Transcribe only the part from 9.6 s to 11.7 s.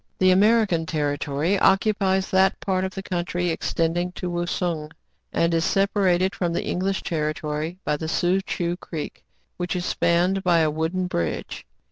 is spanned by a wooden bridge.